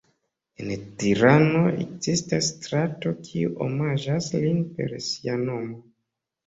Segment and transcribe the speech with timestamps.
[0.63, 0.71] En
[1.03, 5.81] Tirano ekzistas strato kiu omaĝas lin per sia nomo.